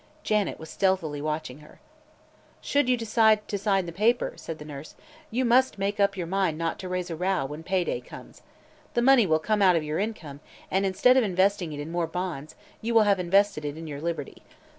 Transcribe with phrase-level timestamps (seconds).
[0.23, 1.79] Janet was stealthily watching her.
[2.59, 4.95] "Should you decide to sign the paper," said the nurse,
[5.29, 8.41] "you must make up your mind not to raise a row when pay day comes.
[8.95, 10.39] The money will come out of your income,
[10.71, 14.01] and instead of investing it in more bonds, you will have invested it in your
[14.01, 14.41] liberty.